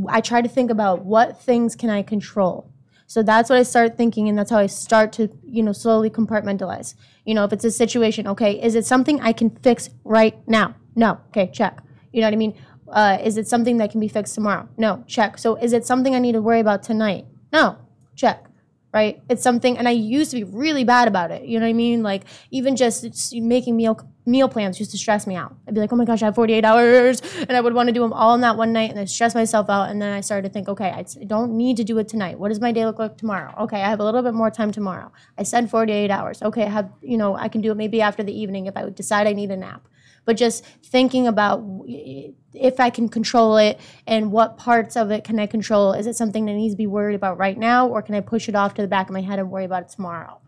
[0.10, 2.70] I try to think about what things can I control.
[3.08, 6.10] So that's what I start thinking, and that's how I start to, you know, slowly
[6.10, 6.96] compartmentalize.
[7.26, 10.76] You know, if it's a situation, okay, is it something I can fix right now?
[10.96, 11.20] No.
[11.30, 11.82] Okay, check.
[12.12, 12.56] You know what I mean?
[12.94, 14.70] Uh, is it something that can be fixed tomorrow?
[14.78, 15.04] No.
[15.08, 15.38] Check.
[15.38, 17.26] So is it something I need to worry about tonight?
[17.52, 17.78] No.
[18.16, 18.48] Check
[18.94, 19.22] right?
[19.28, 21.46] It's something, and I used to be really bad about it.
[21.46, 22.04] You know what I mean?
[22.04, 25.54] Like even just making meal meal plans used to stress me out.
[25.68, 27.94] I'd be like, oh my gosh, I have 48 hours, and I would want to
[27.94, 29.90] do them all in that one night, and I stress myself out.
[29.90, 32.40] And then I started to think, okay, I don't need to do it tonight.
[32.40, 33.54] What does my day look like tomorrow?
[33.64, 35.12] Okay, I have a little bit more time tomorrow.
[35.38, 36.42] I said 48 hours.
[36.42, 38.90] Okay, I have, you know, I can do it maybe after the evening if I
[38.90, 39.88] decide I need a nap.
[40.26, 45.40] But just thinking about if I can control it and what parts of it can
[45.40, 45.94] I control.
[45.94, 48.48] Is it something that needs to be worried about right now, or can I push
[48.48, 50.40] it off to the back of my head and worry about it tomorrow?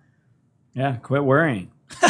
[0.74, 1.72] Yeah, quit worrying.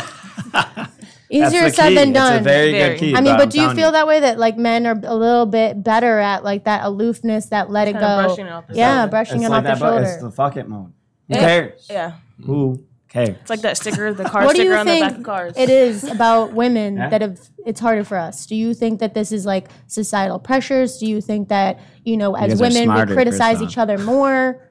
[1.29, 1.95] Easier said key.
[1.95, 2.43] than It's a done.
[2.43, 2.93] very, Very.
[2.93, 3.15] good key.
[3.15, 5.15] I mean, I'm but do you telling feel that way that like men are a
[5.15, 8.27] little bit better at like that aloofness, that let it Kinda go?
[8.27, 9.09] brushing it off the yeah, shoulder.
[9.11, 10.03] brushing It's it like off that, the but shoulder.
[10.03, 10.93] it's the fuck it mode.
[11.29, 11.39] Who Yeah.
[11.39, 11.87] cares?
[11.89, 12.11] Yeah.
[12.45, 12.83] Who
[13.15, 13.29] cares?
[13.41, 15.23] It's like that sticker, the car what do sticker you on the think back of
[15.23, 15.53] cars.
[15.57, 17.09] it is about women Yeah.
[17.09, 18.45] that have it's harder for us?
[18.45, 20.97] Do you think that this is like societal pressures?
[20.97, 23.63] Do you think that you know as guys are women smarter, we criticize Krista.
[23.69, 24.61] each other more?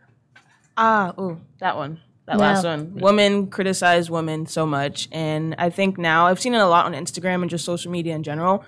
[0.77, 2.01] Ah, ooh, that one.
[2.27, 2.53] That Yeah.
[2.53, 2.95] last one.
[2.95, 5.09] Women criticize women so much.
[5.13, 8.15] And I think now, I've seen it a lot on Instagram and just social media
[8.15, 8.65] in general.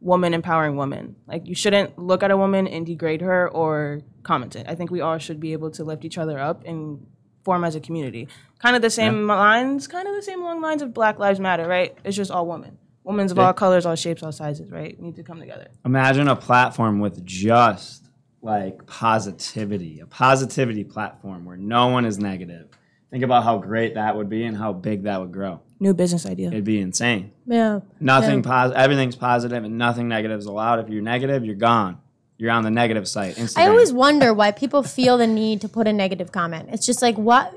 [0.00, 1.16] Woman empowering women.
[1.26, 4.66] Like, you shouldn't look at a woman and degrade her or comment it.
[4.68, 7.06] I think we all should be able to lift each other up and
[7.44, 8.28] form as a community.
[8.58, 11.66] Kind of the same lines, kind of the same long lines of Black Lives Matter,
[11.66, 11.96] right?
[12.04, 12.78] It's just all women.
[13.04, 14.98] Women's of all colors, all shapes, all sizes, right?
[15.00, 15.68] Need to come together.
[15.84, 18.04] Imagine a platform with just
[18.42, 22.68] like positivity, a positivity platform where no one is negative.
[23.10, 25.60] Think about how great that would be and how big that would grow.
[25.80, 26.48] New business idea.
[26.48, 27.32] It'd be insane.
[27.46, 27.80] Yeah.
[28.00, 28.42] Nothing Yeah.
[28.50, 30.78] positive, everything's positive and nothing negative is allowed.
[30.78, 31.98] If you're negative, you're gone.
[32.42, 33.36] You're on the negative site.
[33.36, 33.58] Instagram.
[33.58, 36.70] I always wonder why people feel the need to put a negative comment.
[36.72, 37.54] It's just like what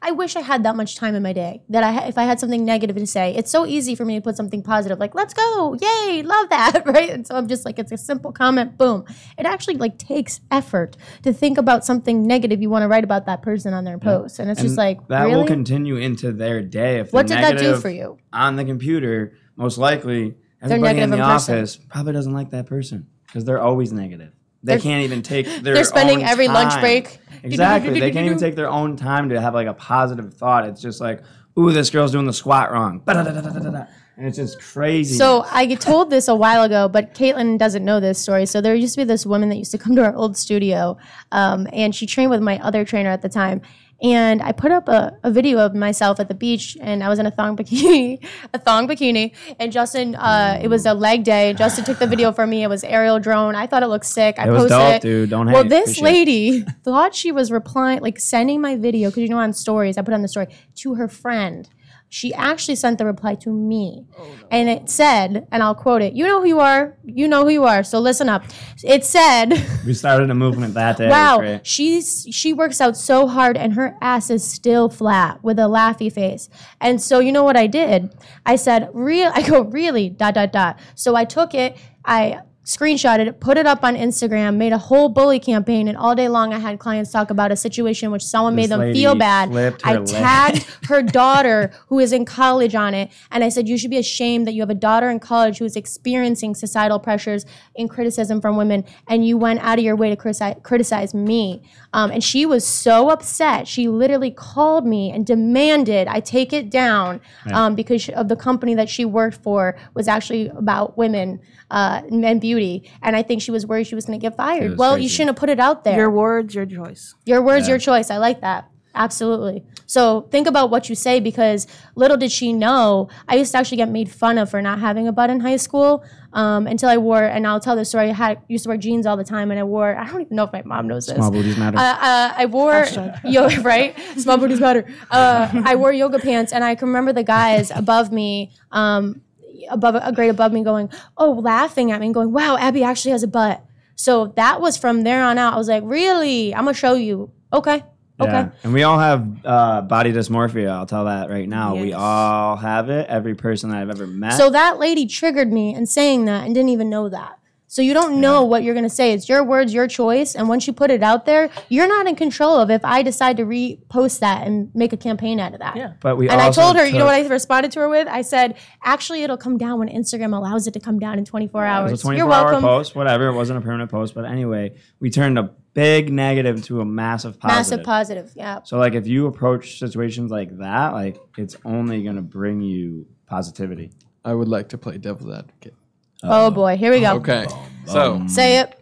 [0.00, 2.38] I wish I had that much time in my day that I if I had
[2.38, 5.34] something negative to say, it's so easy for me to put something positive like "Let's
[5.34, 7.10] go, yay, love that," right?
[7.10, 9.04] And so I'm just like, it's a simple comment, boom.
[9.36, 13.26] It actually like takes effort to think about something negative you want to write about
[13.26, 15.34] that person on their post, and it's just like that really.
[15.34, 17.00] will continue into their day.
[17.00, 18.18] If what did that do for you?
[18.32, 19.32] on the computer?
[19.56, 21.56] Most likely, everybody in the in person.
[21.56, 24.32] office probably doesn't like that person because they're always negative.
[24.64, 25.74] They They're- can't even take their.
[25.74, 26.80] They're spending own every lunch time.
[26.80, 27.18] break.
[27.44, 28.00] Exactly.
[28.00, 30.66] they can't even take their own time to have like a positive thought.
[30.66, 31.22] It's just like,
[31.56, 32.98] ooh, this girl's doing the squat wrong.
[33.04, 33.84] Ba-da-da-da-da-da-da.
[34.16, 35.14] And it's just crazy.
[35.14, 38.46] So I get told this a while ago, but Kaitlin doesn't know this story.
[38.46, 40.96] So there used to be this woman that used to come to our old studio,
[41.30, 43.60] um, and she trained with my other trainer at the time.
[44.00, 47.18] And I put up a, a video of myself at the beach, and I was
[47.18, 49.32] in a thong bikini, a thong bikini.
[49.58, 51.52] And Justin, uh, it was a leg day.
[51.54, 52.62] Justin took the video for me.
[52.62, 53.56] It was aerial drone.
[53.56, 54.38] I thought it looked sick.
[54.38, 55.02] I it posted dope, it.
[55.02, 55.30] dude.
[55.30, 55.68] Don't Well, hate.
[55.70, 59.98] this lady thought she was replying, like sending my video, because you know on stories,
[59.98, 61.68] I put on the story to her friend.
[62.08, 64.06] She actually sent the reply to me.
[64.18, 67.44] Oh, and it said, and I'll quote it, you know who you are, you know
[67.44, 68.44] who you are, so listen up.
[68.82, 69.50] It said,
[69.86, 71.08] We started a movement that day.
[71.08, 75.62] Wow, she's she works out so hard and her ass is still flat with a
[75.62, 76.48] laughy face.
[76.80, 78.14] And so you know what I did?
[78.46, 80.80] I said, real I go, really, dot dot dot.
[80.94, 85.08] So I took it, I screenshotted it, put it up on Instagram, made a whole
[85.08, 88.54] bully campaign, and all day long I had clients talk about a situation which someone
[88.54, 89.50] This made them feel bad.
[89.82, 93.90] I tagged her daughter who is in college on it, and I said, You should
[93.90, 97.88] be ashamed that you have a daughter in college who is experiencing societal pressures and
[97.88, 101.62] criticism from women, and you went out of your way to criticize, criticize me.
[101.94, 103.66] Um, and she was so upset.
[103.66, 108.74] She literally called me and demanded I take it down um, because of the company
[108.74, 112.57] that she worked for was actually about women uh, and beauty.
[113.02, 114.70] And I think she was worried she was going to get fired.
[114.70, 115.96] was Well, you shouldn't have put it out there.
[115.96, 117.14] Your words, your choice.
[117.24, 118.10] Your words, your choice.
[118.10, 118.68] I like that.
[118.94, 119.64] Absolutely.
[119.86, 123.76] So think about what you say because little did she know, I used to actually
[123.76, 126.98] get made fun of for not having a butt in high school um, until I
[126.98, 128.10] wore, and I'll tell this story.
[128.10, 130.36] I had, used to wear jeans all the time, and I wore, I don't even
[130.36, 131.16] know if my mom knows this.
[131.16, 131.78] Small booties matter.
[131.78, 132.84] Uh, uh, I wore
[133.24, 134.84] yo right small booties matter.
[135.10, 139.22] Uh, I wore yoga pants, and I can remember the guys above me, um,
[139.70, 143.12] above a grade above me, going, "Oh, laughing at me, and going, wow, Abbey actually
[143.12, 143.64] has a butt."
[143.96, 145.54] So that was from there on out.
[145.54, 146.54] I was like, "Really?
[146.54, 147.82] I'm gonna show you." Okay,
[148.20, 148.30] okay.
[148.30, 148.50] Yeah.
[148.62, 150.70] And we all have uh, body dysmorphia.
[150.70, 151.74] I'll tell that right now.
[151.74, 153.08] We all have it.
[153.08, 154.34] Every person that I've ever met.
[154.34, 157.37] So that lady triggered me in saying that and didn't even know that.
[157.70, 159.12] So you don't know what you're gonna say.
[159.12, 162.16] It's your words, your choice, and once you put it out there, you're not in
[162.16, 165.76] control of if I decide to repost that and make a campaign out of that.
[165.76, 165.92] Yeah.
[166.00, 168.08] but we And I told her, you know what I responded to her with?
[168.08, 171.62] I said, actually, it'll come down when Instagram allows it to come down in 24
[171.64, 171.90] It hours.
[171.90, 172.64] was a 24 You're welcome.
[172.64, 173.26] hour post, whatever.
[173.28, 177.38] It wasn't a permanent post, but anyway, we turned a big negative to a massive
[177.38, 177.58] positive.
[177.58, 178.32] Massive positive.
[178.34, 178.60] Yeah.
[178.64, 183.90] So like if you approach situations like that, like it's only gonna bring you positivity.
[184.24, 185.74] I would like to play devil's advocate.
[186.22, 187.16] Oh boy, here we go.
[187.16, 187.46] Okay.
[187.86, 188.74] So Say it.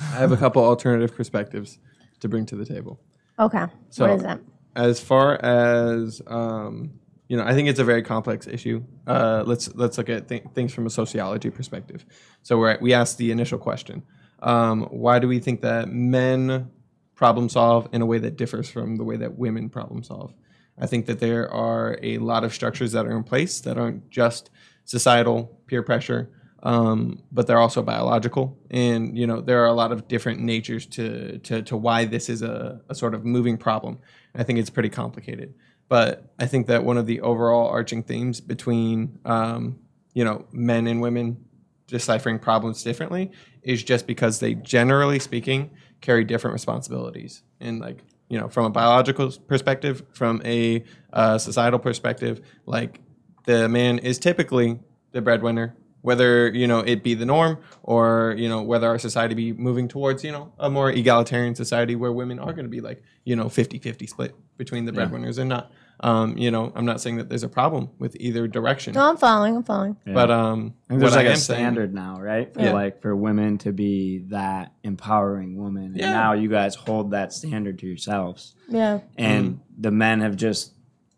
[0.00, 1.78] I have a couple alternative perspectives
[2.20, 3.00] to bring to the table.
[3.38, 3.66] Okay.
[3.90, 4.40] So- what is that?
[4.76, 6.92] As far as um,
[7.28, 8.82] you know, I think it's a very complex issue.
[9.06, 12.06] Uh, let's let's look at th- things from a sociology perspective.
[12.42, 14.02] So we're we asked the initial question:
[14.40, 16.70] um, Why do we think that men
[17.16, 20.32] problem solve in a way that differs from the way that women problem solve?
[20.78, 24.08] I think that there are a lot of structures that are in place that aren't
[24.10, 24.50] just
[24.84, 26.30] societal peer pressure,
[26.62, 28.58] um, but they're also biological.
[28.70, 32.28] And you know, there are a lot of different natures to to, to why this
[32.28, 33.98] is a, a sort of moving problem.
[34.34, 35.54] I think it's pretty complicated.
[35.88, 39.78] But I think that one of the overall arching themes between um,
[40.14, 41.44] you know men and women
[41.86, 43.30] deciphering problems differently
[43.62, 48.70] is just because they generally speaking carry different responsibilities and like you know from a
[48.70, 53.00] biological perspective from a uh, societal perspective like
[53.46, 54.78] the man is typically
[55.12, 59.34] the breadwinner whether you know it be the norm or you know whether our society
[59.34, 62.80] be moving towards you know a more egalitarian society where women are going to be
[62.80, 67.00] like you know 50-50 split between the breadwinners and not um, you know i'm not
[67.00, 69.56] saying that there's a problem with either direction No, I'm following.
[69.56, 69.96] I'm following.
[70.06, 72.54] but um I think there's what like I a am saying- standard now, right?
[72.54, 72.72] For Yeah.
[72.72, 75.86] like for women to be that empowering woman.
[75.86, 76.12] And Yeah.
[76.12, 78.54] now you guys hold that standard to yourselves.
[78.68, 79.00] Yeah.
[79.16, 79.58] And Mm.
[79.78, 80.72] the men have just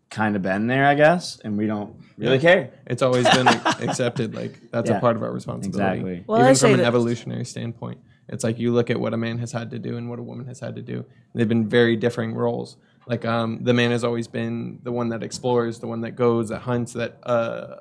[0.09, 2.71] kind of been there, I guess, and we don't really care.
[2.87, 3.49] It's always been
[3.89, 4.35] accepted.
[4.35, 4.97] Like that's Yeah.
[4.99, 5.99] a part of our responsibility.
[6.01, 6.25] Exactly.
[6.27, 9.13] Well, I Even say from an that- evolutionary standpoint, it's like you look at what
[9.15, 11.05] a man has had to do and what a woman has had to do.
[11.35, 12.77] They've been very differing roles.
[13.07, 16.51] Like um, the man has always been the one that explores, the one that goes,
[16.51, 17.77] that hunts, that uh,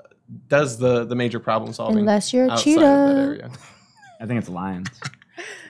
[0.47, 1.99] does the the major problem solving.
[1.99, 3.49] Unless you're a cheetah.
[4.21, 4.87] I think it's lions.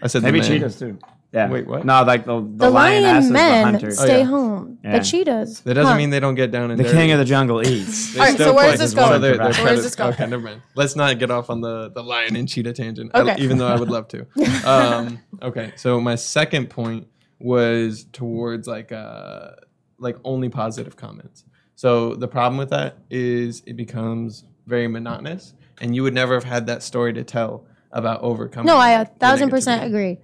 [0.01, 0.57] I said Maybe the man.
[0.59, 0.97] cheetahs too.
[1.31, 1.47] Yeah.
[1.49, 1.85] Wait, what?
[1.85, 3.91] No, like the the, The lioness lion is the men hunter.
[3.91, 4.23] stay Oh, yeah.
[4.23, 4.79] home.
[4.83, 4.97] Yeah.
[4.97, 5.59] The cheetahs.
[5.61, 5.97] That doesn't Huh.
[5.97, 6.97] mean they don't get down and The dirty.
[6.97, 8.17] king of the jungle eats.
[8.17, 9.21] All right, so where's play- this so going?
[9.21, 10.13] they're- they're Where's this going?
[10.13, 10.61] Okay, never mind.
[10.75, 13.75] Let's not get off on the, the lion and cheetah tangent, I- even though I
[13.75, 14.25] would love to.
[14.65, 17.07] Um, okay, so my second point
[17.39, 19.51] was towards like uh,
[19.99, 21.43] like only positive comments.
[21.75, 26.43] So the problem with that is it becomes very monotonous and you would never have
[26.43, 28.65] had that story to tell about overcoming.
[28.67, 30.17] No, I a thousand percent agree.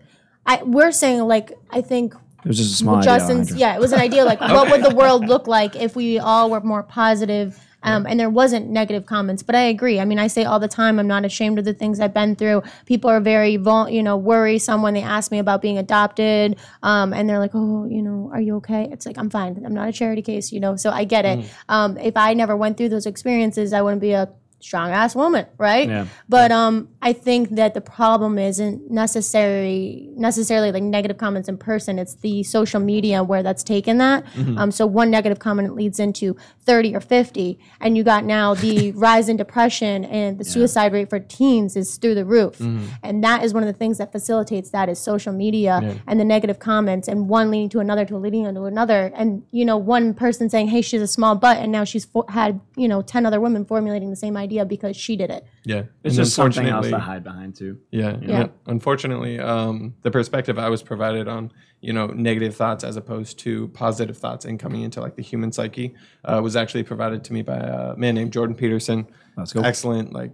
[0.46, 3.60] I we're saying like I think It was just a small Justin's Alejandra.
[3.60, 6.50] yeah, it was an idea like what would the world look like if we all
[6.50, 9.44] were more positive um, and there wasn't negative comments.
[9.44, 10.00] But I agree.
[10.00, 12.36] I mean, I say all the time, I'm not ashamed of the things I've been
[12.36, 12.64] through.
[12.88, 17.14] People are very, vul- you know, worrisome when they ask me about being adopted, um,
[17.14, 19.62] and they're like, "Oh, you know, are you okay?" It's like I'm fine.
[19.64, 20.76] I'm not a charity case, you know.
[20.76, 21.46] So I get it.
[21.70, 24.30] Um, if I never went through those experiences, I wouldn't be a
[24.66, 25.88] strong ass woman, right?
[25.88, 26.08] Yeah.
[26.28, 32.00] But um, I think that the problem isn't necessarily necessarily like negative comments in person.
[32.00, 34.26] It's the social media where that's taken that.
[34.26, 34.58] Mm-hmm.
[34.58, 38.92] Um, so one negative comment leads into thirty or fifty, and you got now the
[38.96, 42.58] rise in depression and the suicide rate for teens is through the roof.
[42.58, 42.86] Mm-hmm.
[43.04, 46.26] And that is one of the things that facilitates that is social media and the
[46.26, 50.16] negative comments, and one leading to another to leading to another, and you know one
[50.16, 53.28] person saying, "Hey, she's a small butt," and now she's fo- had you know ten
[53.28, 55.46] other women formulating the same idea because she did it.
[55.66, 57.80] Yeah, It's And just something else to unfortunately- hide behind too.
[57.92, 58.28] Yeah, Yeah.
[58.40, 58.48] yeah.
[58.68, 63.68] Unfortunately, um, the perspective I was provided on, you know, negative thoughts as opposed to
[63.70, 67.42] positive thoughts and coming into like the human psyche uh, was actually provided to me
[67.42, 69.08] by a man named Jordan Peterson.
[69.36, 69.62] Let's go.
[69.62, 70.32] Excellent, like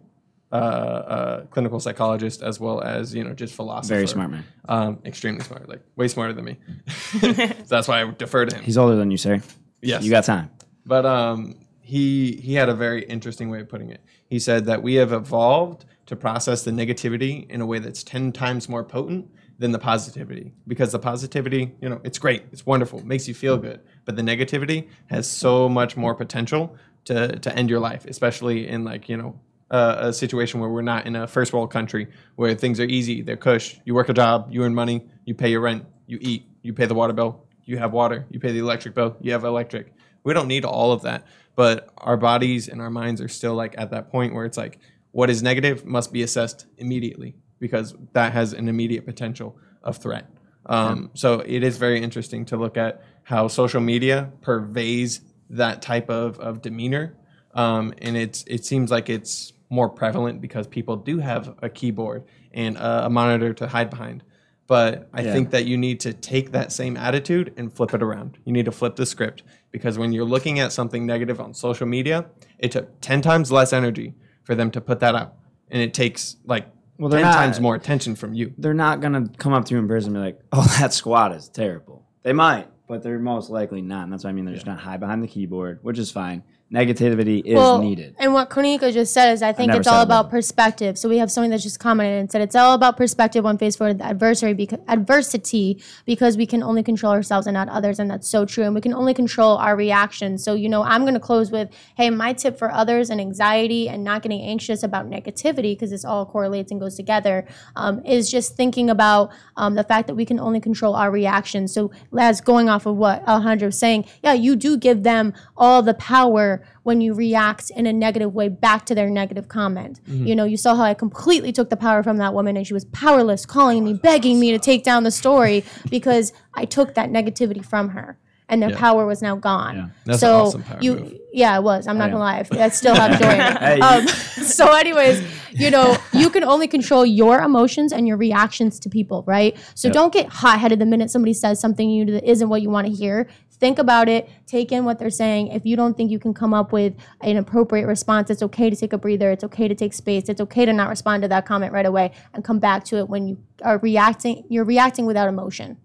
[0.52, 3.96] uh, uh, clinical psychologist as well as you know just philosopher.
[3.96, 4.44] Very smart man.
[4.68, 6.58] Um, extremely smart, like way smarter than me.
[7.22, 7.32] so
[7.68, 8.64] that's why I defer to him.
[8.64, 9.42] He's older than you, sir.
[9.82, 10.04] Yes.
[10.04, 10.50] You got time.
[10.86, 11.56] But um,
[11.92, 14.00] he he had a very interesting way of putting it.
[14.30, 18.32] He said that we have evolved to process the negativity in a way that's ten
[18.32, 20.54] times more potent than the positivity.
[20.68, 23.82] Because the positivity, you know, it's great, it's wonderful, makes you feel good.
[24.06, 28.86] But the negativity has so much more potential to to end your life, especially in
[28.86, 29.40] like you know.
[29.70, 33.22] Uh, a situation where we're not in a first world country where things are easy,
[33.22, 33.80] they're cush.
[33.86, 36.88] You work a job, you earn money, you pay your rent, you eat, you pay
[36.88, 39.94] the water bill, you have water, you pay the electric bill, you have electric.
[40.24, 43.76] We don't need all of that, but our bodies and our minds are still like
[43.78, 44.80] at that point where it's like
[45.12, 50.28] what is negative must be assessed immediately because that has an immediate potential of threat.
[50.66, 56.10] Um, So it is very interesting to look at how social media pervades that type
[56.10, 57.16] of, of demeanor,
[57.54, 62.24] um, and it's it seems like it's more prevalent because people do have a keyboard
[62.54, 64.24] and a, a monitor to hide behind.
[64.72, 65.34] But I Yeah.
[65.34, 68.38] think that you need to take that same attitude and flip it around.
[68.46, 71.86] You need to flip the script because when you're looking at something negative on social
[71.86, 74.14] media, it took 10 times less energy
[74.46, 75.34] for them to put that out.
[75.70, 78.54] And it takes like Well, 10 they're not- times more attention from you.
[78.58, 81.34] They're not gonna come up to you in person and be like, "Oh, that squat
[81.34, 84.06] is terrible." They might, but they're most likely not.
[84.06, 86.44] And that's why I mean they're just gonna hide behind the keyboard, which is fine.
[86.74, 88.16] Negativity is needed.
[88.18, 90.98] And what Konika just said is, I think it's all about perspective.
[90.98, 93.78] So we have someone that just commented and said it's all about perspective when faced
[93.82, 98.30] with adversary because adversity because we can only control ourselves and not others, and that's
[98.30, 98.64] so true.
[98.64, 100.46] And we can only control our reactions.
[100.46, 103.90] So you know, I'm going to close with, hey, my tip for others and anxiety
[103.90, 108.32] and not getting anxious about negativity because this all correlates and goes together um, is
[108.32, 111.74] just thinking about um, the fact that we can only control our reactions.
[111.74, 115.82] So as going off of what Alejandro was saying, yeah, you do give them all
[115.82, 120.00] the power when you react in a negative way back to their negative comment.
[120.04, 120.28] Mm-hmm.
[120.28, 122.74] You know, you saw how I completely took the power from that woman and she
[122.74, 127.10] was powerless, calling me, begging me to take down the story because I took that
[127.10, 128.17] negativity from her.
[128.52, 129.76] And their power was now gone.
[129.76, 129.88] Yeah.
[130.06, 131.14] That's so an awesome power you, move.
[131.32, 131.88] yeah, it was.
[131.88, 132.12] I'm not yeah.
[132.12, 133.30] gonna lie, I still have joy.
[133.30, 133.58] it.
[133.62, 138.80] Hey, um, so, anyways, you know, you can only control your emotions and your reactions
[138.82, 139.58] to people, right?
[139.76, 142.70] So don't get hot headed the minute somebody says something you that isn't what you
[142.70, 143.28] want to hear.
[143.62, 145.50] Think about it, take in what they're saying.
[145.50, 148.76] If you don't think you can come up with an appropriate response, it's okay to
[148.76, 149.30] take a breather.
[149.30, 150.30] It's okay to take space.
[150.30, 153.08] It's okay to not respond to that comment right away and come back to it
[153.08, 154.46] when you are reacting.
[154.50, 155.78] You're reacting without emotion.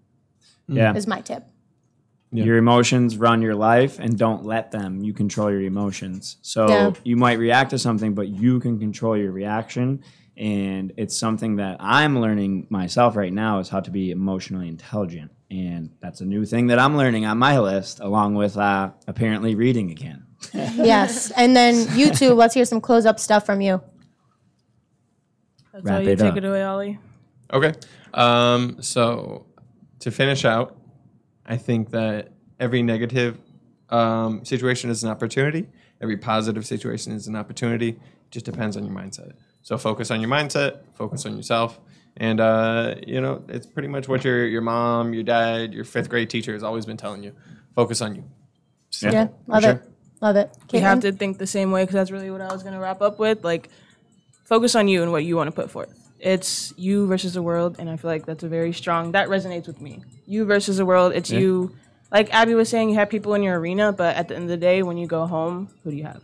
[0.67, 0.95] yeah.
[0.95, 1.43] Is my tip.
[2.31, 5.01] Your emotions run your life and don't let them.
[5.01, 6.37] You control your emotions.
[6.41, 6.91] So Yeah.
[7.03, 10.03] you might react to something, but you can control your reaction.
[10.35, 15.31] And it's something that I'm learning myself right now is how to be emotionally intelligent.
[15.49, 19.55] And that's a new thing that I'm learning on my list, along with uh, apparently
[19.55, 20.25] reading again.
[20.53, 21.31] yes.
[21.31, 23.81] And then you two, let's hear some close up stuff from you.
[25.71, 26.37] That's Wrap how you it take up.
[26.37, 26.99] it away, Ollie.
[27.53, 27.73] Okay.
[28.13, 29.45] Um, so
[29.99, 30.76] to finish out,
[31.47, 32.29] I think that
[32.59, 33.37] every negative
[33.89, 35.67] um, situation is an opportunity.
[36.01, 37.89] Every positive situation is an opportunity.
[37.89, 39.33] It just depends on your mindset.
[39.61, 40.79] So focus on your mindset.
[40.93, 41.79] Focus on yourself.
[42.17, 46.09] And uh, you know, it's pretty much what your your mom, your dad, your fifth
[46.09, 47.33] grade teacher has always been telling you.
[47.75, 48.23] Focus on you.
[49.01, 49.11] Yeah.
[49.11, 49.27] Yeah.
[49.47, 49.71] Love sure.
[49.73, 49.81] it.
[50.21, 50.57] Love it.
[50.73, 52.79] You have to think the same way because that's really what I was going to
[52.79, 53.43] wrap up with.
[53.43, 53.69] Like,
[54.45, 55.93] focus on you and what you want to put forth.
[56.19, 59.11] It's you versus the world, and I feel like that's a very strong.
[59.11, 60.03] That resonates with me.
[60.25, 61.13] You versus the world.
[61.13, 61.75] It's you.
[62.11, 64.49] Like Abbey was saying, you have people in your arena, but at the end of
[64.49, 66.21] the day, when you go home, who do you have?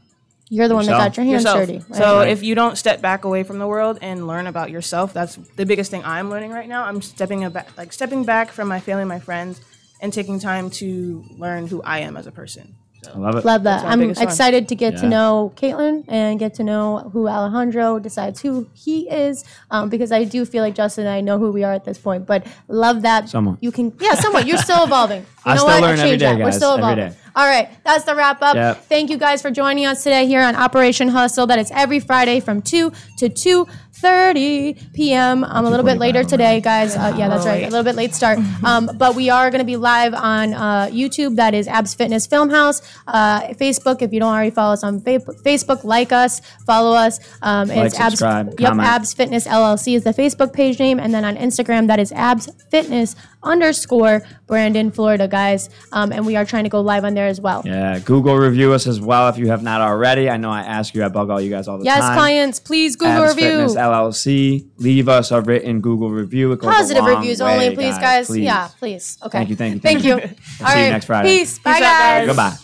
[0.50, 1.60] You're the one that got your hands yourself.
[1.60, 1.78] dirty.
[1.90, 1.96] right?
[1.96, 2.30] So Right.
[2.30, 5.66] if you don't step back away from the world and learn about yourself, that's the
[5.66, 6.86] biggest thing I'm learning right now.
[6.86, 9.62] I'm stepping back, like stepping back from my family, my friends,
[10.02, 12.76] and taking time to learn who I am as a person.
[13.14, 13.46] I love it.
[13.46, 13.84] Love that.
[13.84, 14.28] my I'm biggest one.
[14.28, 15.10] excited to get to Yeah.
[15.10, 20.24] know Kaitlin and get to know who Alejandro decides who he is, um, because I
[20.24, 22.26] do feel like Justin and I know who we are at this point.
[22.26, 23.58] But love that Somewhat.
[23.62, 23.94] you can.
[24.00, 24.48] Yeah, somewhat.
[24.48, 25.26] You're still evolving.
[25.46, 25.82] You I know still what?
[25.82, 26.38] learn every change day, that.
[26.38, 27.10] We're guys, still every evolving.
[27.10, 27.18] day.
[27.36, 28.56] All right, that's the wrap up.
[28.56, 28.86] Yep.
[28.88, 31.48] Thank you guys for joining us today here on Operation Hustle.
[31.48, 33.68] That is every Friday from two to two.
[34.04, 35.44] 30 p.m.
[35.46, 36.96] I'm a little bit 2:45 later today, guys.
[36.96, 37.64] Uh, yeah, that's right.
[37.64, 38.38] A little bit late start.
[38.64, 41.36] Um, but we are going to be live on uh, YouTube.
[41.36, 42.82] That is Abs Fitness Film House.
[43.08, 47.20] Uh, Facebook, if you don't already follow us on Fa- Facebook, like us, follow us.
[47.42, 48.20] Um, it's Abs.
[48.20, 48.88] subscribe, Yep, comment.
[48.88, 52.48] Abs Fitness LLC is the Facebook page name, and then on Instagram that is Abs
[52.72, 55.70] Fitness underscore Brandon, Florida, guys.
[55.92, 57.62] Um, and we are trying to go live on there as well.
[57.66, 60.30] Yeah, Google review us as well if you have not already.
[60.30, 62.10] I know I ask you, I bug all you guys all the Yes, time.
[62.12, 63.50] Yes, clients, please Google Abs review.
[63.52, 64.68] Fitness LLC.
[64.78, 66.52] Leave us a written Google review.
[66.52, 68.28] It goes a Positive long reviews way, only, please, guys.
[68.28, 68.44] please.
[68.44, 69.18] Yeah, please.
[69.24, 69.38] Okay.
[69.40, 70.30] Thank you, thank you, Thank thank you.
[70.30, 70.66] you.
[70.66, 71.30] All See you next Friday.
[71.40, 71.60] Peace.
[71.60, 72.20] Bye, Peace out, guys.
[72.20, 72.28] guys.
[72.28, 72.58] Goodbye.